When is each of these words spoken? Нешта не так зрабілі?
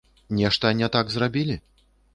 Нешта 0.39 0.71
не 0.79 0.89
так 0.97 1.15
зрабілі? 1.19 1.61